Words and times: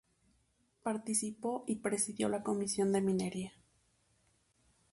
Participó 0.81 1.63
y 1.67 1.75
presidió 1.75 2.27
la 2.27 2.41
Comisión 2.41 2.91
de 2.91 3.01
Minería. 3.01 3.53